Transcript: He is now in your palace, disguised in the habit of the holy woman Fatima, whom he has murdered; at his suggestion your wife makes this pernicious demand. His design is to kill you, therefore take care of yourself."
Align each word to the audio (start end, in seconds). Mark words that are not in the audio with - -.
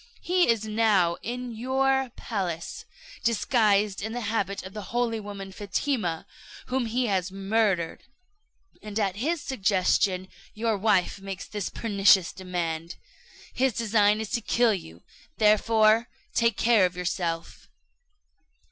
He 0.23 0.49
is 0.49 0.65
now 0.65 1.17
in 1.21 1.51
your 1.55 2.09
palace, 2.15 2.85
disguised 3.23 4.01
in 4.01 4.13
the 4.13 4.21
habit 4.21 4.63
of 4.63 4.73
the 4.73 4.81
holy 4.89 5.19
woman 5.19 5.51
Fatima, 5.51 6.25
whom 6.65 6.87
he 6.87 7.05
has 7.05 7.31
murdered; 7.31 8.01
at 8.81 9.15
his 9.17 9.41
suggestion 9.41 10.27
your 10.55 10.75
wife 10.75 11.21
makes 11.21 11.45
this 11.45 11.69
pernicious 11.69 12.31
demand. 12.31 12.95
His 13.53 13.73
design 13.73 14.19
is 14.19 14.31
to 14.31 14.41
kill 14.41 14.73
you, 14.73 15.03
therefore 15.37 16.09
take 16.33 16.57
care 16.57 16.87
of 16.87 16.97
yourself." 16.97 17.69